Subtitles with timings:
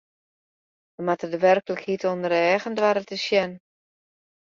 [0.95, 3.51] Wy moatte de werklikheid ûnder eagen doare te sjen.